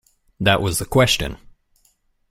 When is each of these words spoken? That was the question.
That 0.39 0.63
was 0.63 0.79
the 0.79 0.85
question. 0.85 1.37